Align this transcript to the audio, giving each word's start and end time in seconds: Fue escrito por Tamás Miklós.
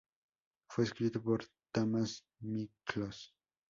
Fue 0.67 0.83
escrito 0.85 1.21
por 1.21 1.45
Tamás 1.71 2.25
Miklós. 2.39 3.35